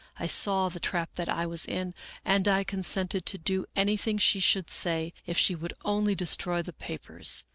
[0.17, 1.93] I saw the trap that I was in
[2.25, 6.73] and I consented to do anything she should say if she would only destroy the
[6.73, 7.45] papers.